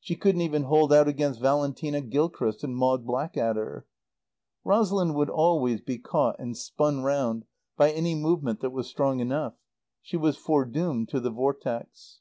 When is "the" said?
11.20-11.30